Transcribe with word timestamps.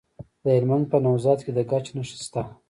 د 0.43 0.45
هلمند 0.55 0.85
په 0.91 0.97
نوزاد 1.05 1.39
کې 1.45 1.51
د 1.57 1.59
ګچ 1.69 1.85
نښې 1.95 2.17
شته. 2.25 2.41